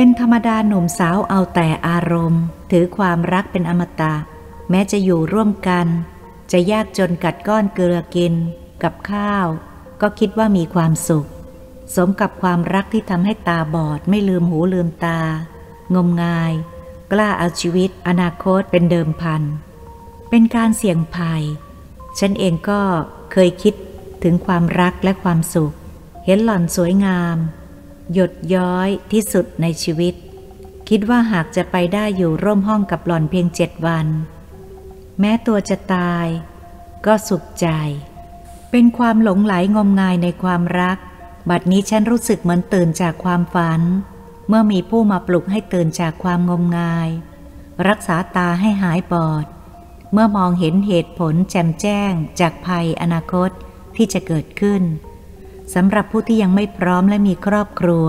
[0.00, 4.14] เป็นธรรมดาหนุ่มสาวเอาแต่อารมณ์ ถือความรักเป็นอมตะ
[4.70, 5.86] แม้จะอยู่ร่วมกัน
[6.52, 8.34] จะยากจนกัดก้อนเกลือกิน
[8.82, 9.46] กับข้าว
[10.00, 11.28] ก็คิดว่ามีความสุข
[11.94, 15.20] สมกับความรักที่ทำให้ตาบอดไม่ลืมหูลืมตา
[15.94, 16.52] งมงาย
[17.12, 19.42] กล้าเอาชีวิต อนาคตเป็นเดิมพัน
[20.30, 21.42] เป็นการเสี่ยงภัย
[22.18, 22.82] ฉันเองก็
[23.32, 23.74] เคยคิด
[24.22, 25.74] ถึงความรักและความสุข
[26.24, 27.38] เห็นหล่อนสวยงาม
[28.12, 30.14] หยดย้อยที่สุดในชีวิต
[30.88, 34.06] คิดว่าหากจะไปได้อยู่ร่วมห้องกับหล่อนเพียงเจ็ดวัน
[35.20, 36.26] แม้ตัวจะตาย
[37.06, 37.68] ก็สุขใจ
[38.70, 40.98] เป็นความหลงไหลงมงายในความรัก
[41.50, 43.80] บัดนี้ฉันรู้สึกเหมือนตื่นจากความฝัน
[44.48, 47.08] เมื่อมีผู้มาปลุกให้ตื่นจากความงมงาย
[47.88, 49.46] รักษาตาให้หายบอด
[50.12, 53.50] เมื่อมองเห็นเหตุผลแจ่มแจ้งจากภัยอนาคต
[53.96, 54.82] ที่จะเกิดขึ้น
[55.74, 58.06] สำหรับผู้ที่ยังไม่พร้อมและมีครอบครัว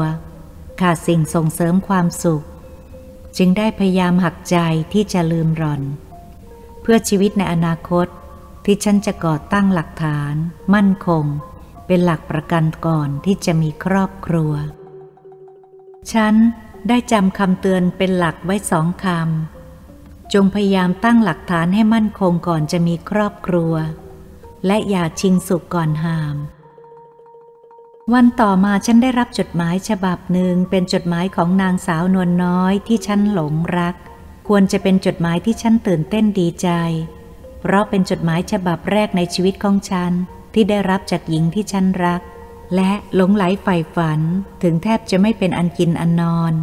[0.81, 2.45] ขาดสิ่งส่งเสริมความสุข
[3.37, 4.57] จึงได้พยายามหักใจ
[4.93, 5.81] ที่จะลืมร่อน
[6.81, 8.07] เพื่อชีวิตในอนาคต
[8.65, 10.33] ที่ฉันจะก่อตั้งหลักฐาน
[10.73, 11.25] มั่นคง
[11.87, 14.53] เป็นหลักประกันก่อนที่จะมีครอบครัว
[16.13, 16.33] ฉัน
[16.87, 23.73] ได้จำคำเตือนเป็นหลักไว้สองคำ จงพยายามตั้งหลักฐานให้มั่นคงก่อนจะมีครอบครัว
[24.65, 26.35] และอย่าชิงสุขก่อนหาม
[28.13, 33.95] วันต่อมาฉันได้รับจดหมายฉบับหนึ่งเป็นจดหมายของนางสาวนวลน้อยที่ฉันหลงรัก
[34.47, 36.69] ควรจะเป็นจดหมายที่ฉันตื่นเต้นดีใจ
[37.59, 40.11] เพราะเป็นจดหมายฉบับแรกในชีวิตของฉัน
[40.53, 42.21] ที่ได้รับจากหญิงที่ฉันรัก
[42.75, 44.19] และหลงไหลใฝ่ฝัน
[44.63, 46.53] ถึงแทบจะไม่เป็นอันกินอันนอน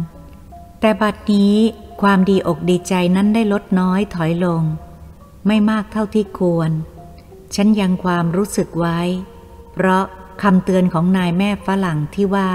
[0.79, 1.55] แต่บัดนี้
[2.01, 4.63] ความดีอกดีใจนั้นได้ลดน้อยถอยลง
[5.47, 6.71] ไม่มากเท่าที่ควร
[7.55, 8.99] ฉันยังความรู้สึกไว้
[9.73, 10.03] เพราะ
[10.43, 12.51] คำเตือนของนายแม่ฝรั่งที่ว่า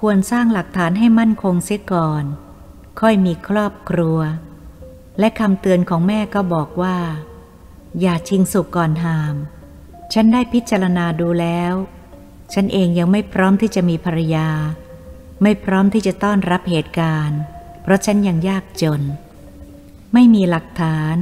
[0.00, 2.24] ควรสร้างหลักฐานให้มั่นคงเสียก่อน
[3.00, 4.18] ค่อยมีครอบครัว
[5.18, 6.98] และคำเตือนของแม่ก็บอกว่า
[8.00, 9.34] อย่าชิงสุกก่อนหาม
[10.12, 11.74] ฉันได้พิจารณาดูแล้ว
[12.52, 14.48] ฉันเองยังไม่พร้อมที่จะมีภรรยา
[15.42, 17.38] ไม่พร้อมที่จะต้อนรับเหตุการณ์
[17.82, 19.02] เพราะฉันยังยากจน
[20.12, 21.16] ไม่มีหลักฐาน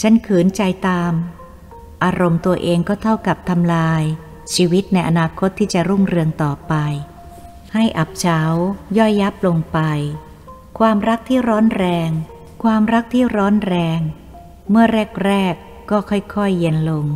[0.00, 1.12] ฉันขืนใจตาม
[2.04, 4.02] อารมณ์ตัวเองก็เท่ากับทำลาย
[4.54, 6.74] ชีวิตในอนาคตที่จะรุ่งเรืองต่อไป
[7.74, 8.40] ให้อับเฉา
[8.98, 9.78] ย่อยยับลงไป
[10.78, 12.10] ความรักที่ร้อนแรง
[12.62, 14.00] ความรักที่ร้อนแรง
[14.70, 14.86] เมื่อ
[15.24, 17.06] แรกๆก็ค่อยๆเย็นลง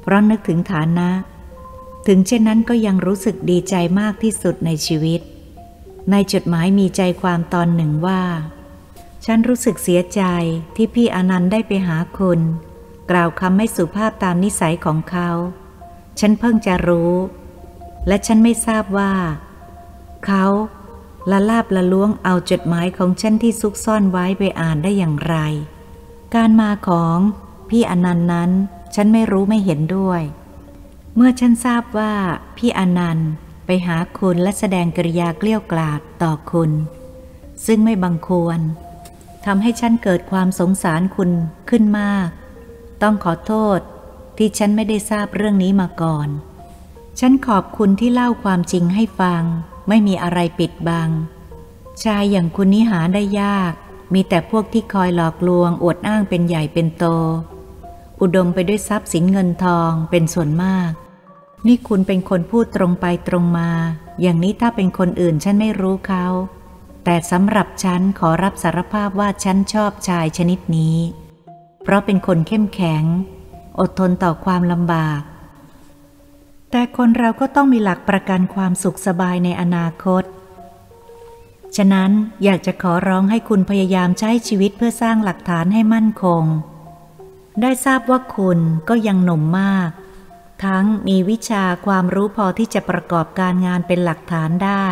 [0.00, 1.10] เพราะนึกถึงฐานะ
[2.06, 5.20] ถึงเช่นนั้นก็ยังรู้สึกดีใจมากที่สุดในชีวิต
[6.10, 8.22] ในจดหมายมีใจความตอนหนึ่งว่า
[9.24, 10.22] ฉันรู้สึกเสียใจ
[10.76, 12.40] ที่พี่อนันต์ได้ไปหาคุณ
[13.10, 15.30] กล่าวคำไม่สุภาพตามนิสัยของเขา
[16.20, 17.14] ฉันเพิ่งจะรู้
[18.06, 19.12] และฉันไม่ทราบว่า
[20.26, 20.44] เขา
[21.30, 25.36] ละลาบละล้วงเอาจดหมายของฉันที่ซุกซ่อนไว้ไปอ่านได้อย่างไร
[26.34, 27.18] การมาของ
[27.70, 28.50] พี่อนันต์นั้น
[28.94, 30.22] ฉันไม่รู้ไม่เห็นด้วย
[31.14, 32.14] เมื่อฉันทราบว่า
[32.56, 33.30] พี่อนันต์
[33.66, 36.70] ไปหาคุณและแสดงกริยาเกลี้ยวกล่อมต่อคุณ
[37.66, 38.60] ซึ่งไม่บังควร
[39.46, 41.30] ทำให้ฉันเกิดความสงสารคุณ
[41.70, 42.28] ขึ้นมาก
[43.02, 43.80] ต้องขอโทษ
[44.42, 46.28] ที่ฉันไม่ได้ทราบเรื่องนี้มาก่อน
[47.20, 49.42] ฉันขอบคุณที่เล่าความจริงให้ฟัง
[49.88, 51.10] ไม่มีอะไรปิดบัง
[52.02, 53.72] ชายอย่างคุณนี้หาได้ยาก
[54.14, 57.04] มีแต่พวกที่คอยหลอกลวง อวดอ้างเป็นใหญ่เป็นโต
[58.20, 60.90] อุดมไปด้วยทรัพย์สินเงินทองเป็นส่วนมาก
[61.66, 63.70] นี่คุณเป็นคนพูดตรงไปตรงมา
[64.20, 66.26] อย่างนี้ถ้าเป็นคนอื่นฉันไม่รู้เขา
[67.04, 70.96] แต่สำหรับฉันขอรับสารภาพว่าฉันชอบชายชนิดนี้
[71.82, 73.04] เพราะเป็นคนเข้มแข็ง
[73.80, 75.20] อดทนต่อความลำบาก
[76.70, 80.24] แต่คนเราก็ต้องมีหลักประกันความสุขสบายในอนาคต
[81.76, 82.10] ฉะนั้น
[82.44, 86.44] อยากจะขอร้องให้คุณพยายามใช้ชีวิตเพื่อสร้างหลักฐานให้มั่นคง
[87.62, 89.90] ได้ทราบว่าคุณก็ยังหนุ่มมาก
[90.64, 94.86] ทั้งมีวิชาความรู้พอที่จะประกอบการงานเป็นหลักฐานได้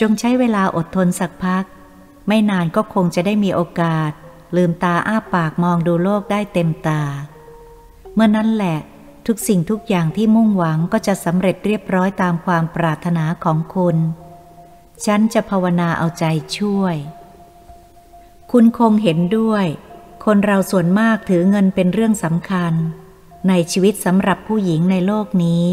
[0.00, 1.64] จงใช้เวลาอดทนสักพัก
[2.28, 4.10] ไม่นานก็คงจะได้มีโอกาส
[4.56, 7.02] ลืมตาอ้าปากมองดูโลกได้เต็มตา
[8.14, 8.78] เมื่อนั้นแหละ
[9.26, 13.96] ทุกสิ่งทุกอย่างที่มุ่งหวังก็จะสำเร็จเรียบร้อยตามความปรารถนาของคุณ
[15.04, 16.24] ฉันจะภาวนาเอาใจ
[16.56, 16.96] ช่วย
[18.52, 19.66] คุณคงเห็นด้วย
[20.24, 22.72] คนเราส่วนมากถือเงินเป็นเรื่องสำคัญ
[23.48, 25.64] ในชีวิตสำหรับผู้หญิงในโลกนี้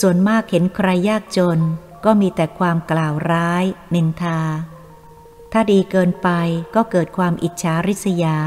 [0.00, 1.60] ส่วนมากเห็นใครยากจน
[2.04, 3.64] ก็มีแต่ความกล่าวร้าย
[3.94, 4.40] นินทา
[5.52, 6.28] ถ้าดีเกินไป
[6.74, 8.38] ก็เกิดความอิจฉาริษยา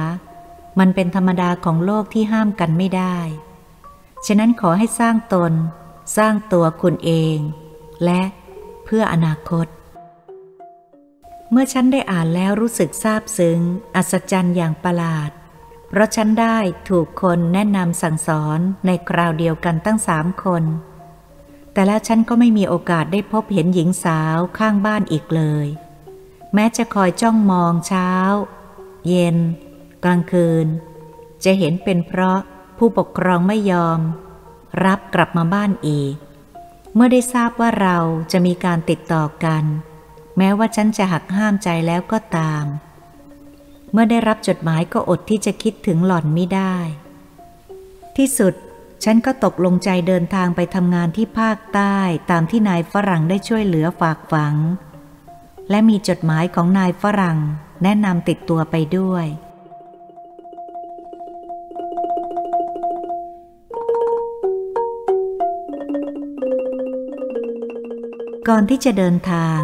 [0.80, 3.18] มันเป็นธรรมดาของโลกที่ห้ามกันไม่ได้
[4.26, 5.54] ฉะนั้นขอให้สร้างตน
[6.18, 7.38] สร้างตัวคุณเอง
[8.04, 8.22] และ
[8.86, 9.68] เพื่ออนาคต
[11.52, 13.60] เมื่อฉันได้อ่านแล้วรู้สึกซาบซึ้ง
[13.96, 15.32] อัศจรรย์อย่างประหลาด
[15.90, 16.58] เพราะฉันได้
[16.90, 20.64] ถูกคนแนะนำสั่งสอนในคราวเดียวกันตั้งสามคน
[21.74, 25.68] แต่แล้วฉันก็ไม่มีโอกาสได้พบเห็นหญิงสาวข้างบ้านอีกเลย
[26.54, 28.12] แม้จะคอยจ้องมองเช้า
[29.08, 29.38] เย็น
[30.04, 30.68] กลางคืน
[31.44, 32.40] จะเห็นเป็นเพราะ
[32.78, 34.00] ผู้ปกครองไม่ยอม
[34.86, 36.14] รับกลับมาบ้านอีก
[36.96, 37.98] เมื่อได้ทราบว่าเรา
[38.32, 39.64] จะมีการติดต่อกัน
[40.38, 42.66] แม้ว่าฉันจะหักห้ามใจแล้วก็ตาม
[43.92, 46.76] เมื่อได้รับจดหมายก็อดที่จะคิดถึงหล่อนไม่ได้
[48.18, 48.54] ที่สุด
[49.04, 51.98] ฉันก็ตกลงใจเดินทางไปทำงานที่ภาคใต้
[52.32, 54.56] ตามที่นายฝรั่งได้ช่วยเหลือฝากฝัง
[55.70, 57.40] และมีจดหมายของนายฝรั่ง
[57.84, 59.26] แนะนำติดตัวไปด้วย
[68.50, 69.60] ก่อนที่จะเดินทาง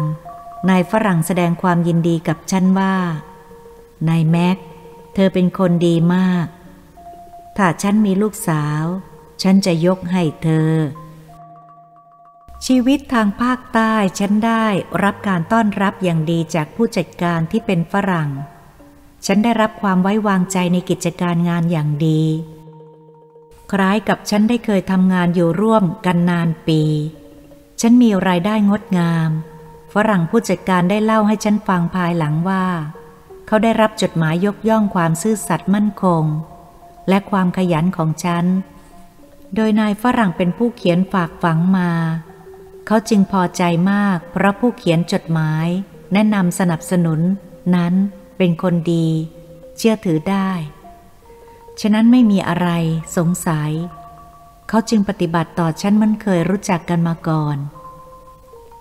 [0.68, 2.94] นายฝรั่งแสดงความยินดีกับฉันว่า
[4.08, 4.56] นายแม็ก
[5.14, 6.46] เธอเป็นคนดีมาก
[7.56, 8.84] ถ้าฉันมีลูกสาว
[9.42, 10.72] ฉันจะยกให้เธอ
[12.66, 14.66] ชีวิตทางภาคใต้ฉันได้
[15.04, 18.30] รับการต้อนรับอย่างดีจากผู้จัดการที่เป็นฝรั่ง
[19.26, 22.22] ฉันได้รับความไว้วางใจในกิจการงานอย่างดี
[23.72, 26.82] คล้ายกับฉันได้เคยทำงานอยู่ร่วมกันนานปี
[27.80, 29.30] ฉันมีรายได้งดงาม
[29.92, 32.64] ฝรั่งผู้จัดการได้เล่าให้ฉันฟังภายหลังว่า
[33.46, 36.24] เขาได้รับจดหมายยกย่องความซื่อสัตย์มั่นคง
[37.08, 38.44] และความขยันของฉัน
[39.54, 41.90] โดยนายฝรั่งเป็นผู้เขียนฝากฝังมา
[42.86, 43.62] เขาจึงพอใจ
[43.92, 45.66] มาก เพราะผู้เขียนจดหมาย
[46.12, 47.20] แนะนำสนับสนุน
[47.74, 47.94] นั้น
[48.36, 49.08] เป็นคนดี
[49.76, 50.50] เชื่อถือได้
[51.80, 52.68] ฉะนั้นไม่มีอะไร
[53.16, 53.70] สงสัย
[54.72, 57.56] เขาจึงปฏิบัติต่อฉันมันเคยรู้จักกันมาก่อน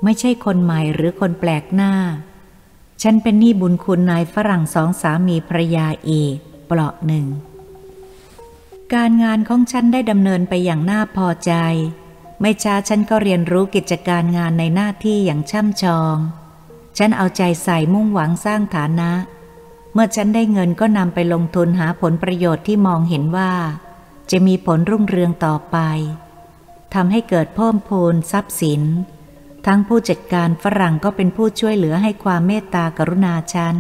[0.03, 1.93] ไม่ใช่คนใหม่หรือคนแปลกหน้า
[3.01, 6.37] ฉันเป็นหนี้บุญคุณนายฝรั่งสองสามีภรยาเอก
[6.67, 7.25] เปลาะหนึ่ง
[8.93, 11.53] การงานของฉันได้ดำเนินไปอย่างน่าพอใจ
[12.41, 16.17] ไม่ช้าฉันก็เรียนรู้กิจการงานในหน้าที่อย่างช่ำชอง
[16.97, 19.11] ฉันเอาใจใส่มุ่งหวังสร้างฐานะ
[19.93, 23.51] เมื่อฉันได้เงินก็นำไปลงทุนหาผลประโยชน์ที่มองเห็นว่า
[24.31, 25.77] จะมีผลรุ่งเรืองต่อไป
[26.93, 28.81] ทำให้เกิดเพิ่มพูนทรัพย์สิน
[29.65, 33.75] ทั้งผู้จัดการฝรั่งก็เป็นผู้ช่วยเหลือให้ความเมตตากรุณาฉัน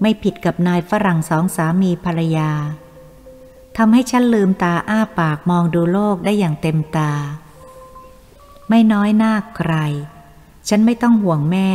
[0.00, 2.50] ไม่ผิดกับนายฝรั่งสองสามีภรรยา
[3.76, 7.12] ทำให้ฉันลืมตาอ้าปากมองดูโลกได้อย่างเต็มตา
[8.68, 9.74] ไม่น้อยหน้าใคร
[10.68, 11.70] ฉันไม่ต้องห่วงแม่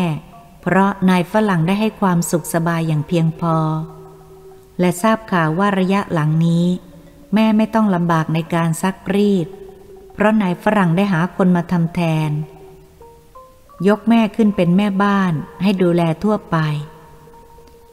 [0.61, 3.57] เพราะนายฝรั่งได้ให้ความสุขสบายอย่างเพียงพอ
[4.79, 6.65] และทราบข่าวว่าระยะหลังนี้
[7.33, 9.47] แม่ไม่ต้องลำบากในการซักรีด
[10.13, 12.31] เพราะนายฝรั่งได้หาคนมาทำแทน
[13.87, 15.33] ยกแม่ขึ้นเป็นแม่บ้าน
[15.63, 16.57] ให้ดูแลทั่วไป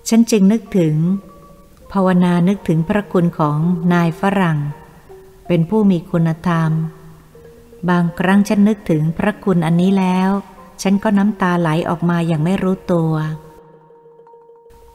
[0.08, 0.96] ฉันจึงนึกถึง
[1.92, 3.58] ภาวนานึกถึงพระคุณของ
[3.92, 4.58] นายฝรั่ง
[5.46, 6.70] เป็นผู้มีคุณธรรม
[7.88, 10.31] บางครั้งฉันนึกถึงพระคุณอันนี้แล้ว
[10.82, 13.12] ฉันก็น้ำตาไหลออกมาอย่างไม่รู้ตัว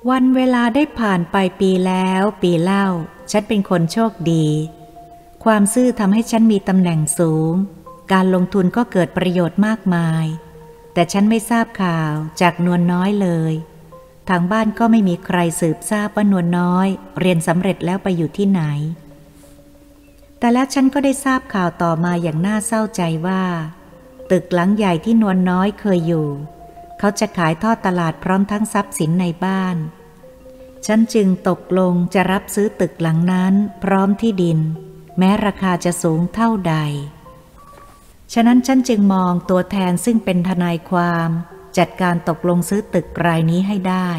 [0.09, 2.85] วันเวลาได้ผ่านไปปีแล้วปีเล่า
[3.31, 4.47] ฉันเป็นคนโชคดี
[5.45, 7.53] ความซื่อทำให้ฉันมีตำแหน่งสูง
[8.13, 10.25] การลงทุนก็เกิดประโยชน์มากมาย
[10.93, 13.53] แต่ฉันไม่ทราบข่าวจากนวลน้อยเลย
[14.29, 16.87] ทางบ้านก็ไม่มีใครสืบทราบว่านวลน้อย
[17.19, 18.61] เรียนสำเร็จแล้วไปอยู่ที่ไหน
[20.39, 23.43] แต่แล้วฉันก็ได้ทราบข่าวต่อมาอย่างน่าเศร้าใจว่า
[24.31, 26.27] ตึกหลังใหญ่ที่นวลน้อยเคยอยู่
[26.99, 29.75] เขาจะขายทอดตลาดพร้อมทั้งทรัพย์สินในบ้าน
[30.85, 34.59] ฉันจึงตกลงจะรับซื้อตึกหลังนั้น พร้อมที่ดิน
[35.17, 36.75] แม้ราคาจะสูงเท่าใด
[38.33, 41.29] ฉะนั้นฉันจึงมองตัวแทนซึ่งเป็นทนายความ
[41.77, 44.09] จัดการตกลงซื้อตึกรายนี้ให้ได้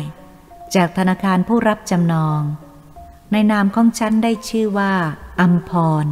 [0.74, 2.40] จากธนาคารผู้รับจำนอง
[3.32, 4.94] ในนามของฉันได้ชื่อว่า
[5.40, 5.70] อัมพ
[6.04, 6.06] ร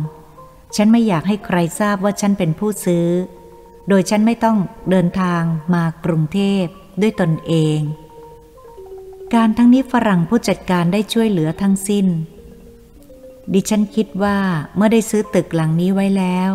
[0.76, 3.08] ฉันไม่อยากให้ใครทราบว่าฉันเป็นผู้ซื้อ
[3.88, 4.58] โดยฉันไม่ต้อง
[4.90, 5.42] เดินทาง
[5.74, 6.64] มากรุงเทพ
[7.00, 7.78] ด้วยตนเอง
[9.34, 12.06] การทั้งนี้ฝรั่งผู้จัดการได้ช่วยเหลือทั้งสิ้น
[13.52, 14.38] ดิฉันคิดว่า
[14.76, 16.50] เมื่อได้ซื้อตึกหลังนี้ไว้แล้ว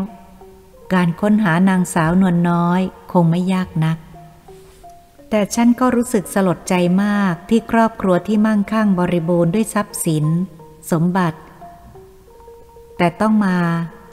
[0.94, 2.82] การค้นหานางสาวนวลน้อย
[3.12, 3.98] คงไม่ยากนัก
[5.30, 10.26] แต่ฉันก็รู้สึกสลดใจมากที่ครอบครัวที่มั่งคั่งบริบูรณ์ด้วยทรัพย์สิน
[10.92, 11.40] สมบัติ
[12.98, 13.58] แต่ต้องมา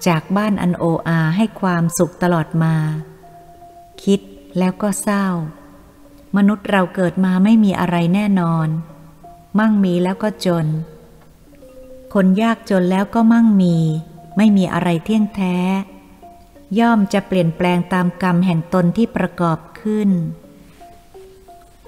[0.09, 2.75] จากบ้านอันโออาให้ความสุขตลอดมา
[4.05, 4.21] คิด
[4.59, 5.27] แล้วก็เศร้า
[6.37, 8.69] มนุษย์เราเกิดมาไม่มีอะไรแน่นอน
[9.59, 10.67] มั่งมีแล้วก็จน
[12.15, 13.77] คนยากจนแล้วก็มั่งมี
[14.37, 15.57] ไม่มีอะไรเที่ยงแท้
[16.79, 20.11] ย่อมจะเปลี่ยนแปลงตามกรรมแห่งตนที่ประกอบขึ้น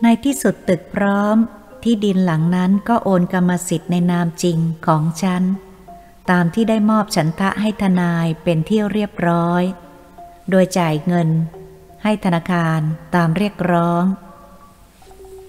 [0.02, 1.36] ในที่สุดตึกพร้อม
[1.82, 5.42] ที่ดินหลังนั้นก็โอนกรรมสิทธิ์ในนามจริงของฉัน
[6.30, 9.62] ตามที่ได้มอบฉันทะให้ทนายเป็นที่เรียบร้อย
[10.50, 11.28] โดยจ่ายเงิน
[12.02, 12.80] ให้ธนาคาร
[13.14, 14.04] ตามเรียกร้อง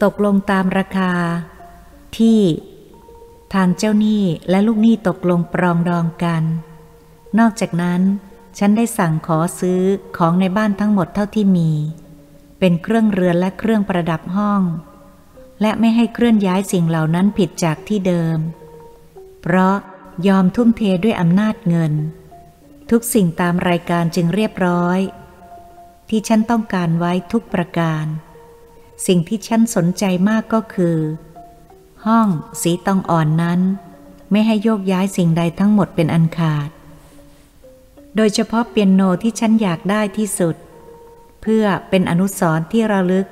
[0.04, 1.12] ตกลงตามราคา
[2.18, 2.42] ที่
[3.54, 6.44] ทางเจ้าหนี้และลูกหนี้ตกลงปรองดองกัน
[7.40, 8.02] นอกจากนั้น
[8.58, 9.82] ฉันได้สั่งขอซื้อ
[10.18, 11.72] ของในบ้านทั้งหมดเท่าที่มี
[12.60, 14.62] เป็นเครื่องเรือนและเครื่องประดับห้อง
[15.62, 18.38] และไม่ให้เคลื่อนย้ายสิ่งเหล่านั้นผิดจากที่เดิม
[19.42, 19.76] เพราะ
[20.28, 21.94] ยอมทุ่มเทด้วยอำนาจเงิน
[22.90, 25.00] ทุกสิ่งตามรายการจึงเรียบร้อย
[26.10, 28.06] ที่ฉันต้องการไว้ทุกประการ
[29.08, 30.98] สิ่งที่ฉันสนใจมากก็คือ
[32.06, 32.28] ห้อง
[32.62, 33.60] สีตองอ่อนนั้น
[34.32, 36.70] ไม่ให้โยกย้ายสิ่งใดทั้งหมดเป็นอันขาด
[38.16, 40.56] โดยเฉพาะเปียโนที่ฉันอยากได้ที่สุด
[41.42, 43.28] เพื่อเป็นอนุสรณ์ที่ระลึก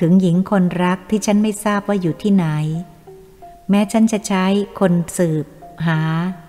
[0.00, 2.46] ถึงหญิงคนรักที่ฉันไม่ทราบว่าอยู่ที่ไหน
[3.70, 4.44] แม้ฉันจะใช้
[4.80, 5.46] คนสืบ
[5.86, 6.00] หา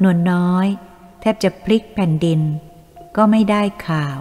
[0.03, 0.67] นวลน้อย
[1.19, 2.41] แทบจะพลิกแผ่นดิน
[3.15, 4.17] ก็ไม่ได้ข่าว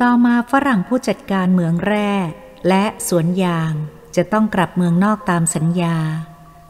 [0.00, 2.12] ต่อมาฝรั่งผู้จัดการเหมืองแร่
[2.68, 3.72] และสวนยาง
[4.16, 5.96] จะต้องกลับเมืองนอกตามสัญญา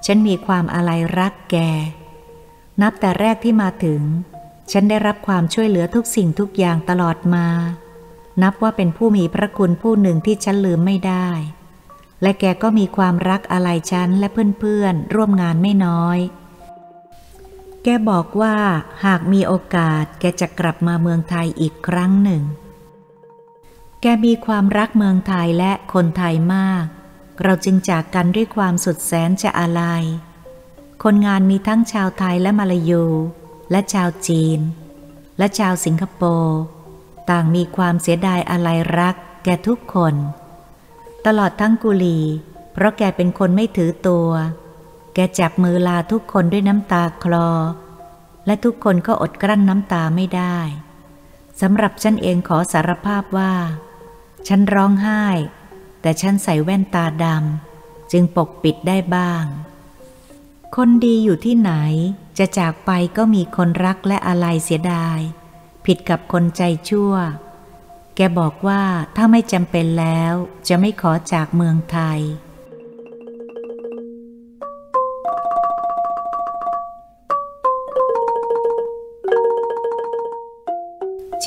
[0.06, 1.56] ฉันมีความอะไรรักแก
[2.82, 4.02] นับแต่แรกที่มาถึง
[4.72, 7.46] ฉันได้รับความช่วยเหลือทุกสิ่งทุกอย่างตลอดมา
[8.42, 11.28] นับว่าเป็นผู้มีพระคุณผู้หนึ่งที่ฉันลืมไม่ได้
[12.22, 14.28] และแกก็มีความรักอะไรฉันและ
[14.60, 16.18] เพื่อนๆ ร่วมงานไม่น้อย
[17.82, 18.56] แกบอกว่า
[19.04, 22.42] หากมีโอกาสแกจะกลับมาเมืองไทยอีกครั้งหนึ่ง
[24.02, 26.84] แกมีความรักเมืองไทยและคนไทยมาก
[27.42, 30.04] เราจึงจากกันด้วยความสุดแสนจะอาลัย
[31.02, 33.04] คนงานมีทั้งชาวไทยและมาลายู
[33.70, 34.60] และชาวจีน
[35.38, 36.58] และชาวสิงคโปร์
[37.30, 40.14] ต่างมีความเสียดายอาลัยรัก แกทุกคน
[41.26, 42.20] ตลอดทั้งกุลี
[42.72, 44.28] เพราะแกเป็นคนไม่ถือตัว
[45.14, 47.50] แกจับมือลาทุกคนด้วยน้ำตาคลอ
[48.46, 50.58] และทุกคนก็อดกลั้นน้ำตาไม่ได้
[51.60, 53.52] สำหรับฉันเองขอสารภาพว่า
[54.46, 55.24] ฉันร้องไห้
[56.00, 59.44] แต่ฉันใส่แว่นตาดำจึงปกปิดได้บ้าง
[60.76, 61.72] คนดีอยู่ที่ไหน
[62.38, 65.18] จะจากไปก็มีคนรักและอะไรเสียดาย
[65.84, 67.12] ผิดกับคนใจชั่ว
[68.16, 68.82] แกบอกว่า
[69.16, 70.32] ถ้าไม่จำเป็นแล้ว
[70.68, 72.20] จะไม่ขอจากเมืองไทย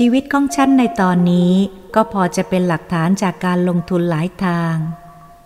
[0.02, 1.54] ชีวิตของฉันในตอนนี้
[1.96, 4.76] ก็พอจะเป็นหลักฐานจากการลงทุนหลายทาง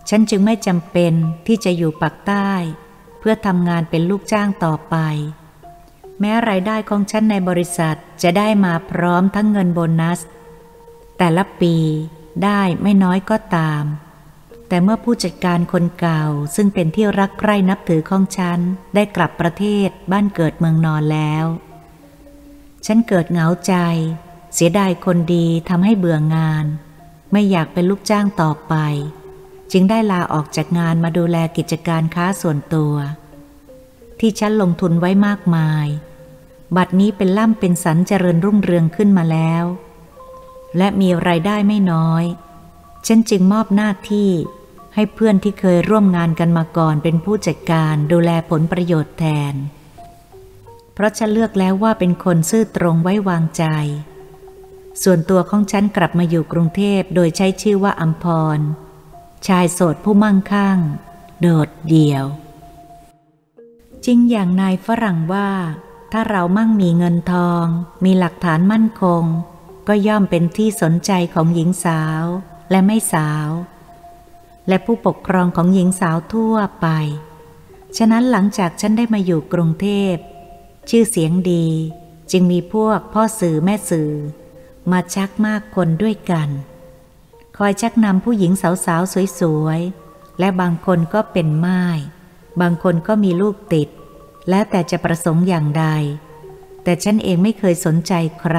[0.08, 1.12] ฉันจึงไม่จำเป็น
[1.46, 2.50] ที่จะอยู่ปักใต้
[3.18, 4.96] เพื่อทำงานเป็นลูกจ้างต่อไป
[6.20, 10.20] แม้รายได้ของฉันในบริษัทจะได้มาพร้อมทั้งเงินโบนัส
[11.18, 11.76] แต่ละปี
[12.44, 13.84] ได้ไม่น้อยก็ตาม
[14.68, 18.58] แต่เมื่อผู้จัดการคนเก่าซึ่งเป็นที่รักใคร่นับถือของฉัน
[18.94, 21.44] ได้กลับประเทศบ้านเกิดเมืองนอนแล้ว
[22.86, 23.74] ฉันเกิดเหงาใจ
[24.54, 26.66] เสียดายคนดีทำให้เบื่องาน
[27.32, 28.74] ไม่อยากเป็นลูกจ้างต่อไป
[29.72, 32.94] จึงได้ลาออกจากงานมาดูแลกิจการค้าส่วนตัว
[34.20, 35.86] ที่ฉันลงทุนไว้มากมาย
[36.76, 39.64] บัดนี้เป็นล่ำเป็นสันเจริญรุ่งเรืองขึ้นมาแล้ว
[40.76, 42.24] และมีไรายได้ไม่น้อย
[43.06, 44.30] ฉันจึงมอบหน้าที่
[44.94, 49.54] ให้เพื่อนที่เคยร่วมงานกันมาก่อนเป็นผู้จัดการดูแลผลประโยชน์แทน
[50.94, 53.64] เพราะฉันเลือกแล้วว่าเป็นคนซื่อตรงไว้วางใจ
[55.02, 58.24] ส่วนตัวของฉันกลับมาอยู่กรุงเทพโดยใช้ชื่อว่าอัมพ
[58.56, 58.58] ร
[59.46, 60.78] ชายโสดผู้มั่งคั่ง
[61.40, 62.24] โดดเดี่ยว
[64.04, 65.50] จริงอย่างนายฝรั่งว่า
[66.12, 67.64] ถ้าเรามั่งมีเงินทอง
[68.04, 69.24] มีหลักฐานมั่นคง
[69.88, 72.24] ก็ย่อมเป็นที่สนใจของหญิงสาว
[72.70, 73.48] และไม่สาว
[74.68, 76.86] และผู้ปกครองของหญิงสาวทั่วไป
[77.96, 80.14] ฉะนั้นหลังจากฉันได้มาอยู่กรุงเทพ
[80.90, 81.66] ชื่อเสียงดี
[82.30, 84.12] จึงมีพวกพ่อสื่อแม่สื่อ
[84.90, 86.48] มาชักมากคนด้วยกัน
[87.56, 91.82] คอยชักนำผู้หญิงสาวๆสวยๆ และบางคนก็เป็นไม้
[92.60, 93.88] บางคนก็มีลูกติด
[94.48, 95.86] แล้วแต่จะประสงค์อย่างใด
[96.82, 98.58] แต่ฉันเองไม่เคยสนใจใคร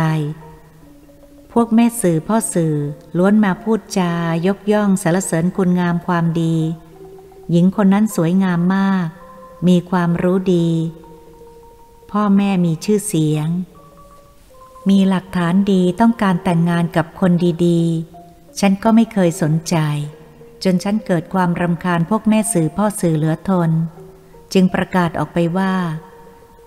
[1.52, 2.76] พวกแม่สื่อพ่อสื่อ
[3.18, 4.14] ล้วนมาพูดจา
[4.48, 6.56] ยกย่องสารเสริญคุณงามความดี
[7.52, 9.08] หญิงคนนั้นสวยงามมาก
[9.68, 10.70] มีความรู้ดี
[12.12, 13.48] พ่อแม่มีชื่อเสียง
[14.90, 17.32] มีหลักฐานดีต้องการแต่งงานกับคน
[17.66, 19.76] ดีๆ ฉันก็ไม่เคยสนใจ
[20.64, 23.72] จนฉันเกิดความรำคาญพวกแม่สื่อพ่อสื่อเหลือทน
[24.54, 25.74] จึงประกาศออกไปว่า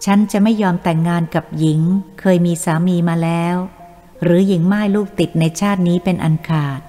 [0.05, 1.81] ฉันจะไม่ยอมแต่งงานกับหญิง
[2.21, 3.57] เคยมีสามีมาแล้ว
[4.23, 6.81] หรือหญิงไม้ลูกติดในชาตินี้เป็นอันขาด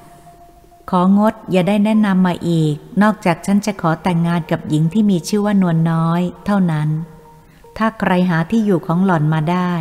[0.89, 6.89] ของดอย่าได้แนะนำมาอีก นอกจากฉันจะขอแต่งงานกับหญิงที่มีชื่อว่านวลน้อย เท่านั้น
[7.77, 9.71] ถ้าใครหาที่อยู่ของหล่อนมาได้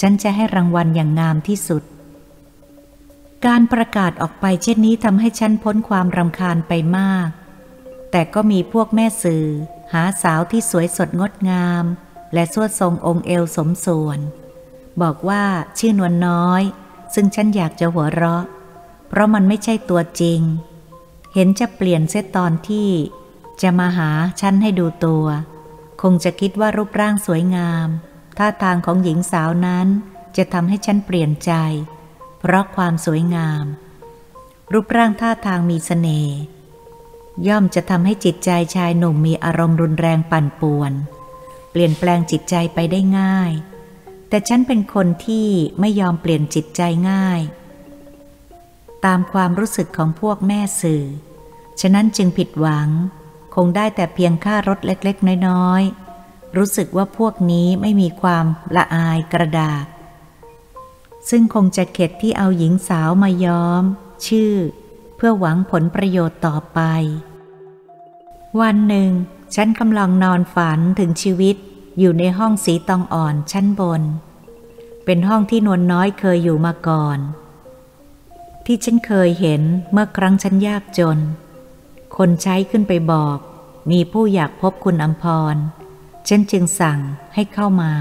[0.00, 1.82] ฉันจะให้รางวัลอย่างงามที่สุด
[3.46, 7.28] การประกาศออกไปเช่นนี้ทำให้ฉันพ้นความรำคาญไปมาก
[8.10, 9.46] แต่ก็มีพวกแม่สื่อ
[9.92, 11.84] หาสาวที่สวยสดงดงาม
[12.34, 14.18] และสวดทรงองค์เอวสมส่วน
[15.02, 15.44] บอกว่า
[15.78, 16.62] ชื่อนวลน้อย
[17.14, 18.44] ซึ่งฉันอยากจะหัวเราะ
[19.08, 20.40] เพราะมันไม่ใช่ตัวจริง
[21.34, 22.90] เห็นจะเปลี่ยนเสียตอนที่
[23.62, 25.26] จะมาหาฉันให้ดูตัว
[26.02, 27.88] คงจะคิดว่ารูปร่างสวยงาม
[28.38, 29.86] ท่าทางของหญิงสาวนั้น
[30.36, 31.52] จะทำให้ฉันเปลี่ยนใจ
[32.38, 33.64] เพราะความสวยงาม
[34.72, 36.38] รูปร่างท่าทางมีสเสน่ห์
[37.48, 40.92] ย่อมจะทำให้จิตใจชายหนุ่มมีอารมณ์รุนแรงปั่นป่วน
[41.70, 43.52] เปลี่ยนแปลงจิตใจไปได้ง่าย
[44.28, 45.48] แต่ฉันเป็นคนที่
[45.80, 47.40] ไม่ยอมเปลี่ยนจิตใจง่าย
[49.04, 51.04] ตามความรู้สึกของพวกแม่สื่อ
[51.80, 52.88] ฉะนั้นจึงผิดหวัง
[53.54, 56.07] คงได้แต่เพียงค่ารถเล็กๆ น้อยๆ
[56.56, 59.86] รู้สึกว่าพวกนี้ไม่มีความละอายกระดาษ
[61.30, 63.82] ซึ่งคงจะเข็ดที่เอาหญิงสาวมาย้อม
[64.26, 64.54] ชื่อ
[65.16, 66.80] เพื่อหวังผลประโยชน์ต่อไป
[68.60, 69.10] วันหนึ่ง
[69.54, 71.56] ฉันกำลังนอนฝันถึงชีวิต
[71.98, 74.02] อยู่ในห้องสีตองอ่อนชั้นบน
[75.04, 77.18] เป็นห้องที่นวลน้อยเคยอยู่มาก่อน
[78.64, 79.62] ที่ฉันเคยเห็น
[79.92, 81.18] เมื่อครั้งฉันยากจน
[82.16, 83.38] คนใช้ขึ้นไปบอก
[83.90, 85.24] มีผู้อยากพบคุณอัมพ
[85.54, 85.56] ร
[86.28, 86.98] ฉันจึงสั่ง
[87.34, 87.92] ให้เข้ามา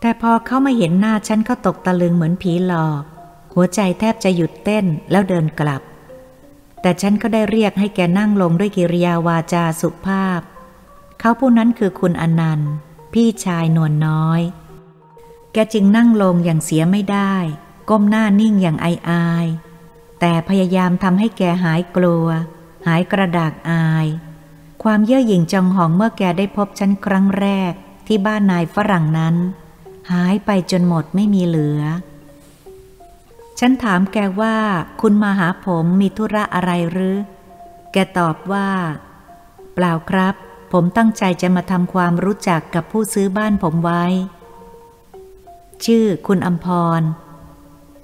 [0.00, 3.02] แต่พอเขามาเห็นหน้าฉันเขาตกตะลึงเหมือนผีหลอก
[3.54, 5.82] หัวใจแทบจะหยุดเต้นแล้วเดินกลับ
[6.80, 10.40] แต่ฉันก็ได้เรียกให้แกนั่งลงด้วยกิริยาวาจาสุภาพ
[11.20, 12.72] เขาผู้นั้นคือคุณอนันต์
[13.12, 14.40] พี่ชายนวลนน้อย
[15.52, 17.34] แกจึงนั่งลงอย่างเสียไม่ได้
[17.90, 19.46] ก้มหน้านิ่งอย่างอายอาย
[20.20, 22.26] แต่พยายามทำให้แกหายกลัว
[22.86, 24.06] หายกระดากอาย
[24.84, 27.72] ความเย่อหยิ่งจองหองเมื่อแกได้พบฉันครั้งแรก
[28.06, 29.34] ที่บ้านนายฝรั่งนั้น
[30.12, 31.80] หายไปจนหมดไม่มีเหลือ
[33.58, 34.56] ฉันถามแกว่า
[35.00, 37.16] คุณมาหาผมมีธุระอะไรหรือ
[37.92, 38.68] แกตอบว่า
[39.74, 40.34] เปล่าครับ
[40.72, 44.04] ผมตั้งใจจะมาทำความรู้จักกับผู้ซื้อบ้านผมไว้
[45.84, 46.66] ชื่อคุณอมพ
[47.00, 47.02] ร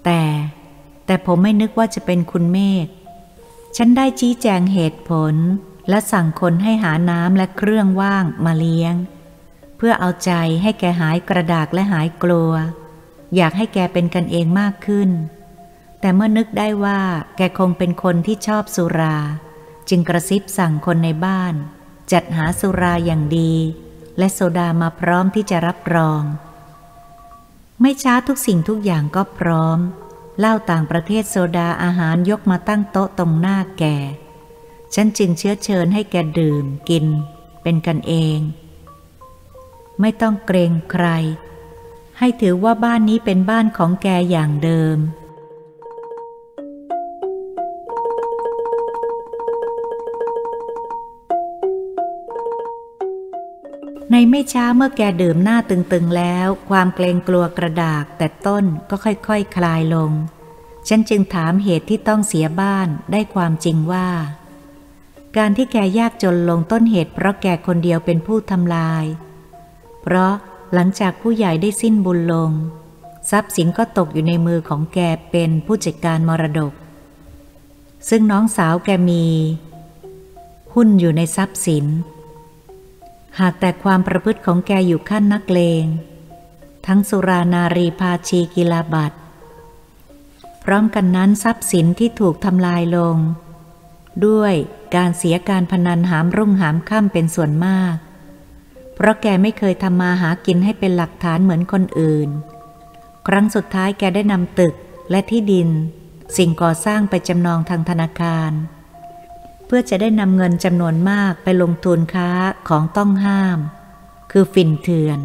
[0.05, 0.23] แต่
[1.07, 2.87] แต่ผมไม่นึกว่าจะเป็นคุณเมฆ
[3.77, 5.35] ฉันได้ชี้แจงเหตุผล
[5.89, 8.95] และสั่งคนให้หาน้ำและเครื่องว่างมาเลี้ยง
[9.77, 12.53] เพื่อเอาใจให้แกหายกระดากและหายกลัว
[13.37, 15.11] อยากให้แกเป็นกันเองมากขึ้น
[16.01, 17.01] แต่เมื่อนึกได้ว่า
[17.37, 19.19] แกคงเป็นคนที่ชอบสุรา
[19.89, 21.55] จึงกระซิบสั่งคนในบ้าน
[22.13, 23.55] จัดหาสุราอย่างดี
[24.19, 26.23] และโซดามาพร้อมที่จะรับรอง
[27.81, 29.79] ไม่ช้าทุกสิ่งทุกอย่างก็พร้อม
[30.39, 33.85] เหล้าต่างประเทศโซดาอาหารยกมาตั้งโต๊ะตรงหน้าแก
[34.95, 37.07] ฉันจึงเชื้อเชิญให้แกดื่มกิน
[37.63, 38.39] เป็นกันเอง
[40.01, 41.07] ไม่ต้องเกรงใคร
[42.19, 44.99] ให้ถือว่าบ้านนี้เป็นบ้านของแกอย่างเดิม
[54.11, 60.13] ในไม่ช้าเมื่อแกดื่มหน้าตึงๆแล้ว ความเกรงกลัวกระดากแต่ต้นก็ค่อยๆคคลายลง
[60.89, 64.09] ฉันจึงถามเหตุที่ต้องเสียบ้านได้ความจริงว่า
[65.37, 69.05] การที่แกยากจนลงต้นเหตุเพราะแกคนเดียวเป็นผู้ทำลาย
[70.03, 70.33] เพราะ
[70.75, 72.51] หลังจากผู้ใหญ่ได้สิ้นบุญลง
[73.31, 74.99] ทรัพย์สินก็ตกอยู่ในมือของแก
[75.31, 76.73] เป็นผู้จัดการมรดก
[78.09, 79.25] ซึ่งน้องสาวแกมี
[80.75, 81.87] หุ้นอยู่ในทรัพย์สิน
[83.41, 85.85] หากแต่ความประพฤติของแกอยู่ขั้นนักเลง
[86.87, 89.13] ทั้งสุรานารีพาชีกิลาบัต
[90.65, 93.17] พร้อมกันนั้นทรัพย์สินที่ถูกทำลายลง
[94.27, 94.55] ด้วย
[94.95, 97.97] การเสียการพนันหามรุ่งหามค่ำเป็นส่วนมาก
[98.95, 102.29] เพราะแกไม่เคยทำมาหากินให้เป็นหลักฐานเหมือนคนอื่น
[103.27, 104.75] ครั้งสุดท้ายแกได้นำตึก
[105.11, 105.69] และที่ดิน
[106.37, 108.53] สิ่งก่อสร้างไปจำนองทางธนาคาร
[109.67, 112.31] เพื่อจะได้นำเงินจำนวนมากไปลงทุนค้า
[112.69, 113.59] ของต้องห้าม
[114.33, 115.21] คือฝิ่นเถื่อน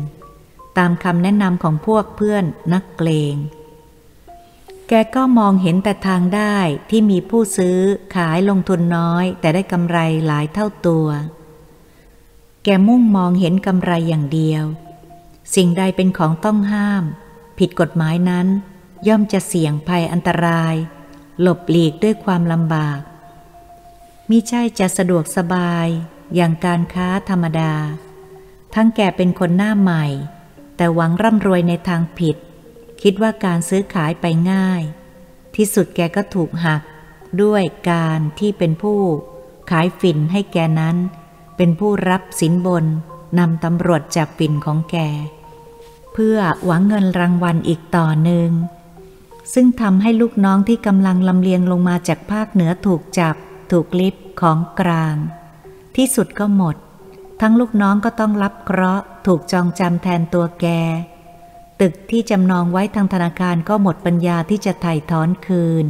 [0.77, 3.35] ตามคำแนะนำของพวกเพื่อนนักเกลง
[4.89, 6.57] แกก็มองเห็นแต่ทางได้
[6.89, 7.79] ที่มีผู้ซื้อ
[8.15, 11.07] ขายลงทุนน้อย แต่ได้กำไรหลายเท่าตัว
[12.63, 14.63] แกมุ่งมองเห็นกำไรอย่างเดียว
[15.55, 17.03] สิ่งใดเป็นของต้องห้าม
[17.59, 18.47] ผิดกฎหมายนั้น
[19.07, 20.75] ย่อมจะเสี่ยงภัยอันตราย
[21.41, 22.99] หลบหลีกด้วยความลำบาก
[24.29, 25.87] มิใช่จะสะดวกสบาย
[26.35, 27.73] อย่างการค้าธรรมดา
[28.75, 30.05] ทั้งแกเป็นคนหน้าใหม่
[30.77, 32.37] แต่หวังร่ำรวยในทางผิด
[33.01, 34.81] คิดว่าการซื้อขายไปง่าย
[35.55, 36.81] ที่สุดแกก็ถูกหัก
[37.43, 38.99] ด้วยการที่เป็นผู้
[39.71, 40.97] ขายฝิ่นให้แกนั้น
[41.57, 42.85] เป็นผู้รับสินบน
[43.39, 44.97] นำตำรวจจับฝิ่นของแก
[46.13, 48.49] เพื่อหวังเงินรางวัลอีกต่อหนึ่ง
[49.53, 53.35] ซึ่งทำให้ลูกน้องที่กำลังลำเลียงลงมาจากภาคเหนือถูกจับ
[53.71, 55.15] ถูกลิฟของกลาง
[55.95, 56.75] ที่สุดก็หมด
[57.41, 60.67] ทั้งลูกน้องก็ต้องรับเคราะห์ถูกจองจำแทนตัวแก
[61.81, 65.85] ตึกที่จำนองไว้ทางธนาคารก็หมดปัญญาที่จะไถ่ถอนคืน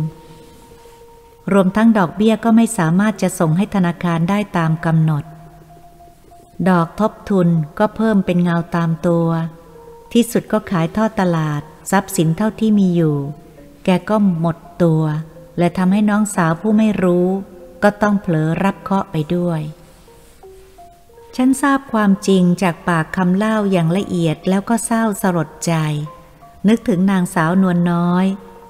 [1.53, 5.23] รวมทั้งดอกเบี้ยก็ไม่สามารถจะส่งให้ธนาคารได้ตามกำหนด
[6.69, 7.47] ดอกทบทุน
[7.79, 9.27] ก็เพิ่มเป็นเงาตามตัว
[10.13, 13.17] ที่สุดก็ขายทอดตลาด ทรัพย์สินเท่าที่มีอยู่
[13.85, 15.03] แกก็หมดตัว
[15.57, 17.27] และทำให้น้องสาวผู้ไม่รู้
[17.83, 19.61] ก็ต้องเผลอรับเคาะไปด้วย
[21.35, 25.73] ฉันทราบความจริงจากปากคำเล่าอย่างละเอียดแล้วก็เศร้าสลดใจ
[26.67, 28.25] นึกถึงนางสาวนวลนน้อย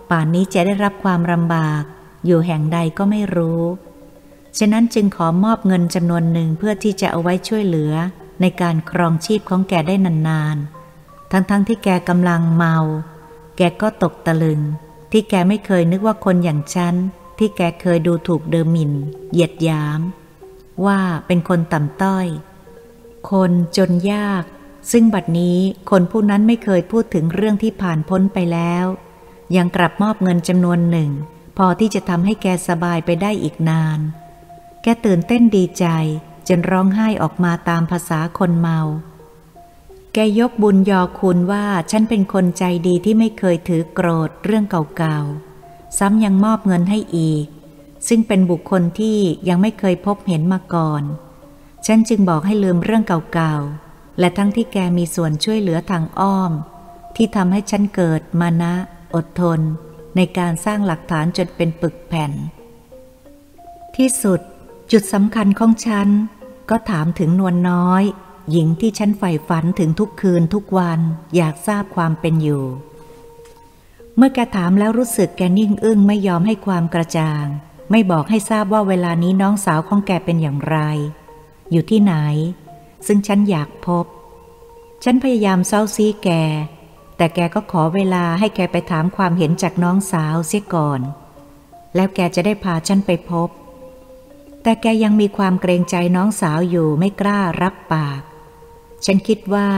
[0.09, 1.83] ป่านนี้จะได้รับความลำบาก
[2.25, 3.63] อยู่แห่งใดก็ไม่รู้
[4.57, 7.93] ฉะนั้นจึงขอมอบเงินจำนวนหนึ่งเพื่อที่จะเอาไว้ช่วยเหลือ
[8.41, 12.77] ในการครองชีพของแกได้นานๆ ทั้งๆทที่แกกำลังเมา
[13.57, 14.61] แกก็ตกตะลึง
[15.11, 16.95] ที่แกไม่เคยนึกว่าคนอย่างฉัน
[17.39, 18.91] ที่แกเคยดูถูกเดอหมิน
[19.31, 20.01] เหยียดยาม
[20.85, 22.27] ว่าเป็นคนต่ำต้อย
[23.31, 24.43] คนจนยาก
[24.91, 25.59] ซึ่งบัดนี้
[25.89, 28.85] คนผู้นั้นไม่เคยพูดถึงเรื่องที่ผ่านพ้นไปแล้ว
[29.55, 31.11] ยังกลับมอบเงินจำนวนหนึ่ง
[31.57, 33.99] พอที่จะทำให้แกสบายไปได้อีกนาน
[34.83, 35.85] แกตื่นเต้นดีใจ
[36.47, 38.79] จนร้องไห้ออกมาตามภาษาคนเมา
[40.13, 44.65] แกยกบุญยอคุณว่าฉันเป็นคนใจดีที่ไม่เคยถือโกรธเรื่อง
[44.97, 47.45] เก่าๆ ซ้ำยังมอบเงินให้อีก
[48.07, 51.03] ซึ่งเป็นบุคคลที่ยังไม่เคยพบเห็นมาก่อน
[51.85, 56.51] ฉันจึงบอกให้ลืมเรื่องเก่าๆ และทั้งที่แกมีส่วนช่วยเหลือทางอ้อม
[57.15, 58.73] ที่ทำให้ฉันเกิดมานะ
[59.15, 59.59] อดทน
[60.15, 62.31] ในการสร้างหลักฐานจนเป็นปึกแผ่น
[63.95, 64.39] ที่สุด
[64.91, 66.07] จุดสำคัญของฉัน
[66.69, 68.03] ก็ถามถึงนวลน้อย
[68.51, 70.99] หญิงที่ฉันใฝ่ฝันถึงทุกคืนทุกวัน
[71.35, 72.63] อยากทราบความเป็นอยู่
[74.15, 77.45] เมื่อแกถามแล้วรู้สึกแกนิ่งอึ้งไม่ยอมให้ความกระจ่าง
[77.91, 80.77] ไม่บอกให้ทราบว่าเวลานี้น้องสาวของแกเป็นอย่างไร
[81.71, 82.13] อยู่ที่ไหน
[83.07, 84.05] ซึ่งฉันอยากพบ
[85.03, 86.29] ฉันพยายามเซ้าซีแก
[87.17, 91.01] แต่แกก็ขอเวลาให้แกไปถามความเห็นจากน้องสาวเสียก่อน
[91.95, 93.49] แล้วแกจะได้พาฉันไปพบ
[94.63, 98.21] แต่แกยังมีความเกรงใจน้องสาวอยู่ไม่กล้ารับปาก
[99.05, 99.69] ฉันคิดว่า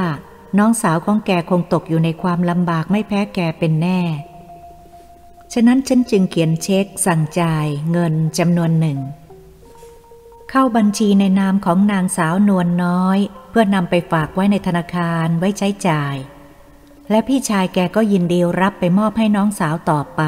[0.58, 4.02] น้องสาวของแกคงตกอยู่ในความลำบากไม่แพ้แกเป็นแน่
[5.54, 9.00] ฉะนั้นฉันจึงเขียนเช็คสั่งจ่ายเงินจำนวนหนึ่ง
[10.52, 13.18] เข้าบัญชีในนามของนางสาวนวลนน้อย
[13.50, 16.16] เพื่อนำไปฝากไว้ในธนาคารไว้ใช้จ่าย
[17.10, 20.24] และพี่ชายแกก็ยินดีรับไปมอบให้น้องสาวต่อไป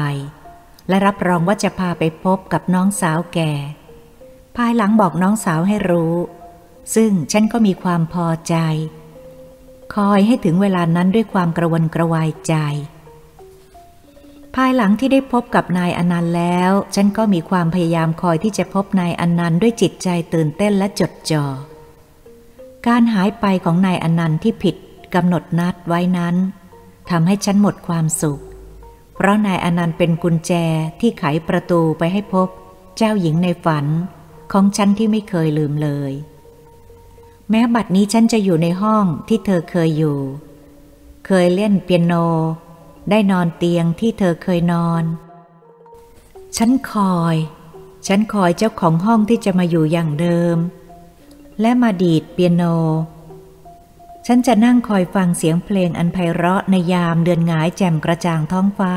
[0.88, 3.40] และรับรองว่าจะพาไปพบกับน้องสาวแก
[4.56, 6.14] ภายหลังบอกน้องสาวให้รู้
[6.94, 8.56] ซึ่งฉันก็มีความพอใจ
[9.94, 12.54] คอยให้ถึงเวลานั้นด้วยความกระวนกระวายใจ
[14.56, 21.46] ภายหลังที่ได้พบกับนายอนันต์แล้ว ฉันก็มีความพยายามคอยที่จะพบนายอนันต์ด้วยจิตใจตื่นเต้นและจดจอ่อ
[22.86, 24.76] การหายไปของนายอนันต์ที่ผิด
[25.14, 26.36] กำหนดนัดไว้นั้น
[27.10, 28.40] ทำให้ฉันหมดความสุข
[29.14, 30.52] เพราะนายอนันต์เป็นกุญแจ
[31.00, 32.48] ที่ไขประตูไปให้พบ
[32.96, 33.86] เจ้าหญิงในฝัน
[34.52, 36.12] ของฉันที่ไม่เคยลืมเลย
[37.50, 40.18] แม้บัดนี้ฉันจะอยู่ในห้องที่เธอเคยอยู่
[41.26, 42.14] เคยเล่นเปียโน
[43.10, 45.04] ได้นอนเตียงที่เธอเคยนอน
[46.56, 47.36] ฉันคอย
[48.06, 50.56] ฉันคอยเจ้าของห้องที่จะมาอยู่อย่างเดิม
[51.60, 52.62] และมาดีดเปียโน
[54.26, 58.94] ฉันจะนั่งคอยฟังเสียงเพลงอันไพเราะในยามเดือนหงายแจ่มกระจ่างท้องฟ้า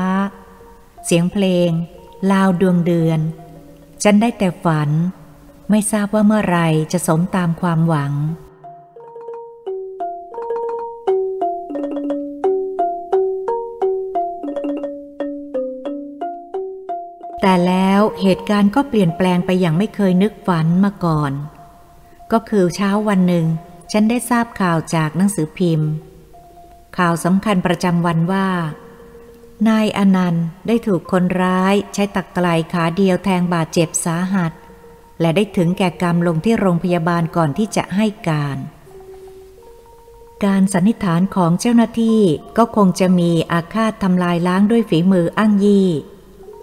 [1.04, 1.70] เสียงเพลง
[2.30, 3.20] ลาวดวงเดือน
[4.02, 4.90] ฉันได้แต่ฝัน
[5.70, 6.58] ไม่ทราบว่าเมื่อไร
[6.92, 8.12] จะสมตามความหวัง
[17.46, 21.32] แต่แล้วเหตุการณ์ก็เปลี่ยนแปลงไปอย่างไม่เคยนึกฝันมาก่อน
[22.32, 23.46] ก็คือเช้าวันหนึ่ง
[23.92, 25.90] ฉันได้ทราบข่าวจากหนังสือพิมพ์
[26.98, 28.48] ข่าวสำคัญประจำวันว่า
[29.68, 34.52] นายอนันต์ได้ถูกคนร้ายใช้ตักไกลขาเดียวแทงบาดเจ็บสาหัส
[35.20, 38.58] และได้ถึงแก่กรรมลงที่โรงพยาบาลก่อนที่จะให้การ
[40.44, 42.20] การสันนิษฐานของเจ้าหน้าที่
[42.58, 45.88] ก็คงจะมีอาฆาตทำลายล้างด้วยฝีมืออ้างยี่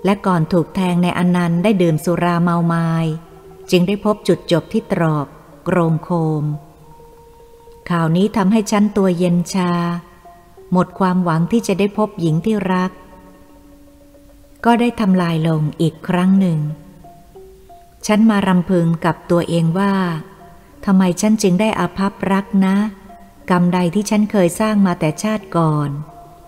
[0.05, 2.93] และก่อนถูกแทงในอนันต์ได้ดื่มสุราเมาไมา้
[3.71, 5.27] จึงได้พบจุดจบที่ตรอก
[5.65, 6.09] โกรงโค
[6.41, 6.43] ม
[7.89, 9.73] ข่าวนี้ทำให้ฉันตัวเย็นชา
[10.71, 12.91] หมดความหวังที่จะได้พบหญิงที่รัก
[14.65, 16.59] ก็ได้ทำลายลงอีกครั้งหนึ่ง
[18.07, 19.93] ฉันมารำพึงกับตัวเองว่า
[20.85, 22.75] ทำไมฉันจึงได้อาภัพรักนะ
[23.49, 25.89] กรรมใดที่ฉันเคยสร้างมาแต่ชาติก่อน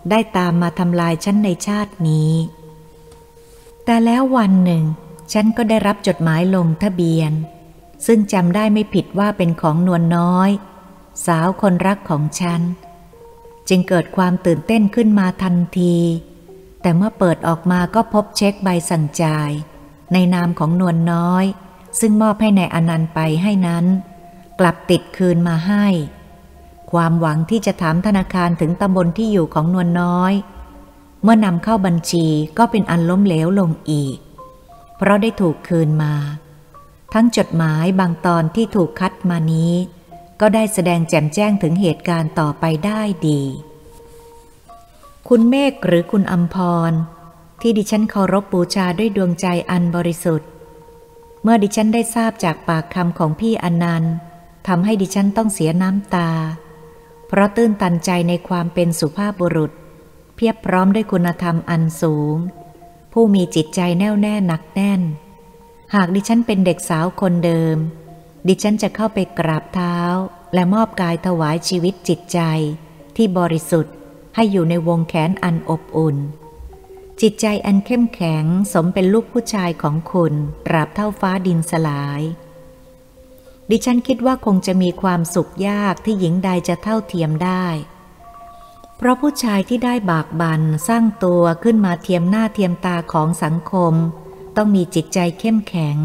[0.10, 2.32] ได้ตามมาทำลายฉันในชาตินี้
[3.86, 4.84] แต่แล้ววันหนึ่ง
[5.34, 7.32] ฉันก็ได้รับจดหมายลงทะเบียน
[8.06, 10.50] ซึ่งจำได้ไม่ผิดว่าเป็นของนวลน้อย
[11.26, 12.62] สาวคนรักของฉัน
[13.70, 15.98] จึงเกิดความตื่นเต้นขึ้นมาทันที
[16.82, 19.52] แต่เมื่อเปิดออกมาก็พบเช็คใบสั่งจ่าย
[20.14, 21.46] ในนามของนวลน้อย
[22.00, 23.86] ซึ่งมอบให้ในอนันต์ไปให้นั้น
[24.60, 25.86] กลับติดคืนมาให้
[26.92, 30.34] ความหวังที่จะถามธนาคารถึงตำบลที่อยู่ของนวลน้อย
[31.24, 34.18] เมื่อนำเข้าบัญชีก็เป็นอันล้มเหลวลงอีก
[34.98, 36.14] เพราะได้ถูกคืนมา
[37.14, 39.74] ทั้งจดหมายบางตอนที่ถูกคัดมานี้
[40.42, 43.42] ก็ได้แสดงแจ่มแจ้งถึงเหตุการณ์ต่อไปได้ดี
[45.28, 46.56] คุณเมฆหรือคุณอัมพ
[46.90, 46.92] ร
[47.62, 50.50] ที่ดิฉันเคารพบูชาด้วยดวงใจอันบริสุทธิ์
[51.44, 54.14] เมื่อดิฉันได้ทราบจากปากคำของพี่อนันต์
[54.68, 56.32] ทำให้ดิฉันต้องเสียน้ำตา
[57.28, 59.72] เพราะตื้นตันใจในความเป็นสุภาพบุรุษ
[60.36, 62.38] เพียบพร้อมด้วยคุณธรรมอันสูง
[63.14, 65.02] ผู้มีจิตใจแน่วแน่หนักแน่น
[65.96, 67.78] หากดิฉันเป็นเด็กสาวคนเดิม
[68.48, 69.98] ดิฉันจะเข้าไปกราบเท้า
[70.54, 72.40] และมอบกายถวายชีวิตจิตใจ
[73.16, 73.94] ที่บริสุทธิ์
[74.36, 76.18] ให้อยู่ในวงแขนอันอบอุ่น
[77.22, 80.34] จิตใจอันเข้มแข็งสมเป็นลูกผู้ชายของคุณ
[80.66, 82.22] ตราบเท่าฟ้าดินสลาย
[83.70, 87.66] ดิฉันคิดว่าคงจะมีความสุขยากที่หญิงใดจะเท่าเทียมได้
[89.06, 93.94] ราะผู้ชายที่ได้บากบันสร้างตัวขึ้นมาเทียมหน้าเทียมตาของสังคม
[94.56, 95.98] ต้องมีจิตใจเข้มแข็ง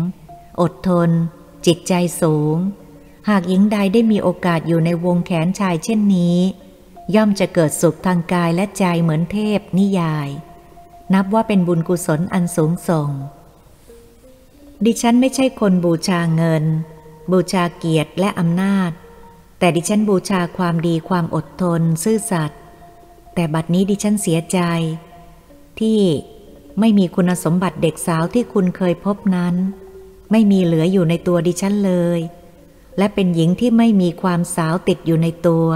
[0.61, 1.11] อดทน
[1.67, 2.57] จิตใจสูง
[3.29, 6.39] หากหญิงใดได้มีโอกาสอยู่ในวงแขนชายเช่นนี้
[7.15, 10.29] ย่อมจะเกิดสุขทางกายและใจเหมือนเทพนิยาย
[11.15, 13.11] นับว่าเป็นบุญกุศลอันสูงส่ง
[14.85, 16.65] ดิฉันไม่ใช่คนบูชาเงิน
[17.33, 18.91] บูชาเกียรติและอำนาจ
[19.59, 22.61] แต่ดิฉันบูชาความดีความอดทน ซื่อสัตย์
[23.39, 24.59] แต่บัดนี้ดิฉันเสียใจ
[25.81, 26.01] ที่
[26.81, 29.55] ไม่มีคุณสมบัติเด็กสาวที่คุณเคยพบนั้น
[30.31, 32.21] ไม่มีเหลืออยู่ในตัวดิฉันเลย
[32.99, 35.69] และเป็นหญิงที่ไม่มีความสาวติดอยู่ในตัว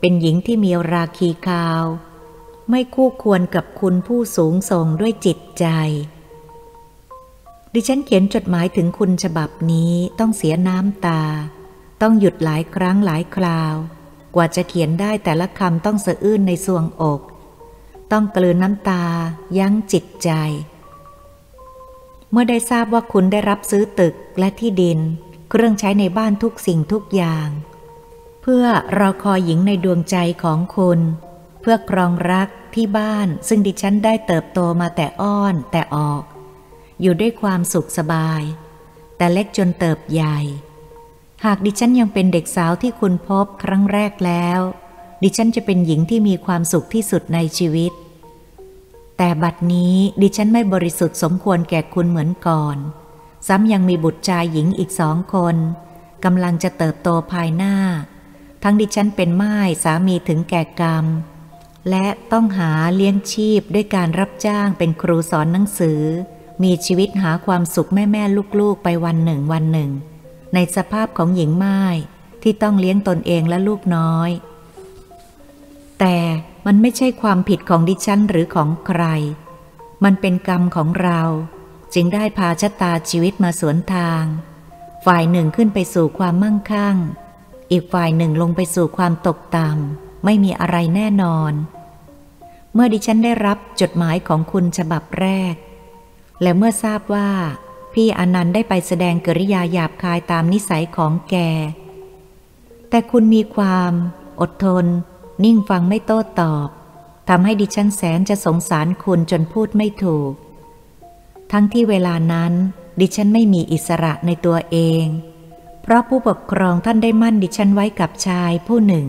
[0.00, 1.84] เป็นหญิงที่มีราคีคาว
[2.70, 5.66] ไม่คู่ควรกับคุณผู้สูงส่งด้วยจิตใจ
[7.74, 11.22] ดิฉันเขียนจดหมายถึงคุณฉบับนี้ต้องเสียน้ำตา
[12.02, 13.76] ต้องหยุดหลายครั้งหลายคราว
[14.36, 17.20] กว่าจะเขียนได้แต่ละคำต้องสะอื้นในสวงอก
[18.12, 19.04] ต้องกลืนน้ำตา
[19.58, 20.30] ยั้งจิตใจ
[22.30, 24.98] เมื่อได้ทราบว่าคุณได้รับซื้อตึกและที่ดิน
[25.50, 27.48] เครื่องใช้ในบ้านทุกสิ่งทุกอย่าง
[28.42, 28.64] เพื่อ
[28.98, 31.00] รอคอยหญิงในดวงใจของคุณ
[31.60, 36.22] เพื่อครองรักที่บ้าน ซึ่งดิฉันได้เติบโตมาแต่อ้อนแต่ออก
[37.00, 38.42] อยู่ด้วยความสุขสบาย
[39.16, 40.38] แต่เล็กจนเติบใหญ่
[41.44, 44.60] หากดิฉันยังเป็นเด็กสาวที่คุณพบครั้งแรกแล้ว
[45.22, 47.92] ดิฉันจะเป็นหญิงที่มีความสุขที่สุดในชีวิต
[49.16, 52.76] แต่บัดนี้ดิฉันไม่บริสุทธิ์สมควรแก่คุณเหมือนก่อน
[53.46, 55.56] ซ้ำยังมีบุตรชายหญิงอีกสองคน
[56.24, 57.74] กำลังจะเติบโตภายหน้า
[58.62, 61.06] ทั้งดิฉันเป็นไม้สามีถึงแก่กรรม
[61.90, 66.00] และต้องหาเลี้ยงชีพด้วยการรับจ้างเป็นครูสอนหนังสือ
[66.62, 68.22] มีชีวิตหาความสุขแม่แม่
[68.60, 69.90] ลูกๆไปวันหนึ่งวันหนึ่ง
[70.54, 71.80] ในสภาพของหญิงไม้
[72.42, 74.30] ที่ต้องเลี้ยงตนเองและลูกน้อย
[76.00, 76.18] แต่
[76.66, 79.02] มันไม่ใช่ความผิดของดิฉันหรือของใคร
[80.04, 81.20] มันเป็นกรรมของเรา
[81.94, 84.24] จึงได้พาชะตาชีวิตมาสวนทาง
[85.06, 86.96] ฝ่ายหนึ่งขึ้นไปสู่ความมั่งคั่ง
[87.70, 91.52] อีกฝ่ายหนึ่งลงไปสู่ความตกต่ำไม่มีอะไรแน่นอน
[92.74, 95.54] เมื่อดิฉันได้รับจดหมายของคุณฉบับแรก
[96.42, 97.30] และเมื่อทราบว่า
[98.00, 101.36] พี่อนันต์ได้ไปแสดงกริยาหยาบคายตามนิสัยของแก
[102.90, 103.92] แต่คุณมีความ
[104.40, 104.86] อดทน
[105.44, 106.68] นิ่งฟังไม่โต้ตอบ
[107.28, 110.32] ทำให้ดิฉันแสนจะสงสารคุณจนพูดไม่ถูก
[111.52, 112.52] ทั้งที่เวลานั้น
[113.00, 115.04] ดิฉันไม่มีอิสระในตัวเอง
[115.82, 119.06] เพราะผู้ปกครองท่านได้มั่นดิฉันไว้กับชายผู้หนึ่ง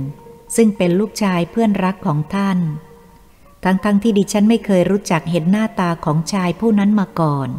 [0.56, 2.60] ซึ่งเป็นลูกชายเพื่อนรักของท่าน
[3.64, 7.52] ทั้งๆทที่ดิฉันไม่เคยรู้จักเห็นหน้าตาของชายผู้นั้นมาก่อน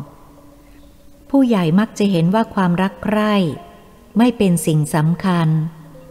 [1.31, 3.35] ผู้ใหญ่มักจะเห็นว่าความรักใคร่
[4.19, 5.49] ไม่เป็นสิ่งสำคัญ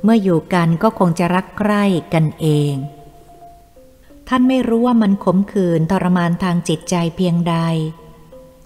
[0.04, 2.74] เมื่ออยู่กันก็คงจะรักใคร่กันเอง
[4.28, 7.56] ท่านไม่รู้ว่ามันขมขื่นทรมานทางจิตใจเพียงใด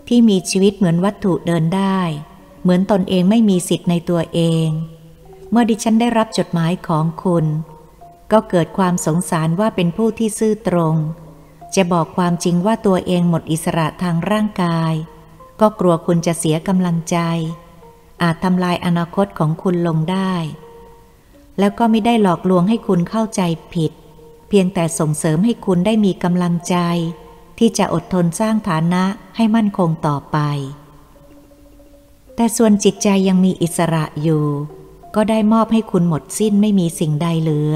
[0.07, 1.99] ที่มีชีวิตเหมือนวัตถุเดินได้
[2.61, 4.67] เหมือนตนเองไม่มีสิทธิ์ในตัวเอง
[5.51, 7.45] เมื่อดิฉันได้รับจดหมายของคุณ
[8.31, 10.95] ก็เกิดความสงสารว่าเป็นผู้ที่ซื่อตรง
[11.75, 14.93] จะบอกความจริงว่าตัวเองหมดอิสระทางร่างกาย
[15.61, 17.17] ก็กลัวคุณจะเสียกำลังใจ
[18.23, 20.33] อาจทำลายอนาคตของคุณลงได้
[21.59, 23.41] แล้วก็ไม่ได้หลอกลวงให้คุณเข้าใจ
[23.73, 23.91] ผิด
[24.49, 26.77] เพียงแต่ส่งเสริมให้คุณได้มีกำลังใจ
[27.57, 29.03] ที่จะอดทนสร้างฐานะ
[29.35, 30.37] ให้มั่นคงต่อไป
[32.35, 34.45] แต่ส่วนจิตใจยังมีอิสระอยู่
[35.15, 37.75] ก็ได้มอบให้คุณหมดสิ้นไม่มีสิ่งใดเหลือ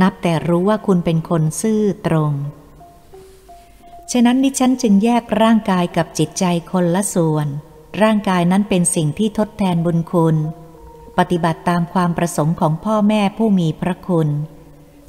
[0.00, 2.32] นับแต่รู้ว่าคุณเป็นคนซื่อตรง
[4.12, 7.46] ฉะนั้นดิฉันจึงแยกร่างกายกับจิตใจคนละส่วน
[8.02, 10.36] ร่างกายนั้นเป็นสิ่งที่ทดแทนบุญคุณ
[11.18, 14.28] ปฏิบัติตามความประสงค์ของพ่อแม่ผู้มีพระคุณ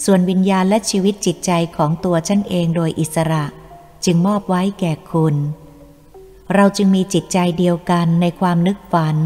[0.05, 3.45] ส่วนวิญญาณและชีวิตจิตใจของตัวฉันเองโดยอิสระ
[4.05, 5.35] จึงมอบไว้แก่คุณ
[6.53, 9.17] เราจึงมีจิตใจเดียวกันในความนึกฝัน